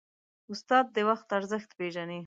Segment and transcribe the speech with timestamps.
[0.51, 2.19] استاد د وخت ارزښت پېژني.